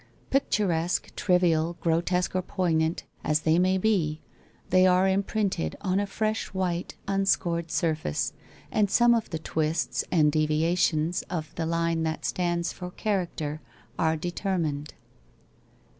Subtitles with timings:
[0.31, 4.19] Picturesque, trivial, grotesque or poignant, as they may be,
[4.71, 8.33] they are imprinted on a fresh white unscored surface,
[8.71, 13.61] and some of the twists and deviations of the line that stands for character
[13.99, 14.95] are determined.